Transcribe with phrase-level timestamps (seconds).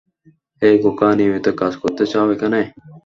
[0.61, 2.59] হেই খোকা, নিয়মিত কাজ করতে চাও এখানে?